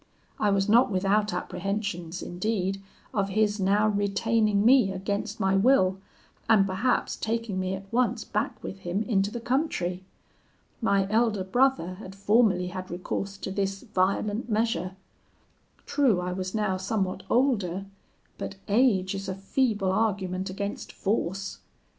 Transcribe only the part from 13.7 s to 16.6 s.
violent measure. True, I was